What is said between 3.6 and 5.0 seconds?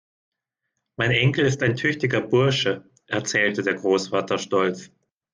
der Großvater stolz.